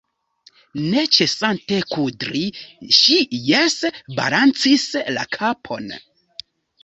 [0.91, 2.41] Ne ĉesante kudri,
[2.99, 3.17] ŝi
[3.51, 4.87] jese balancis
[5.19, 5.93] la kapon.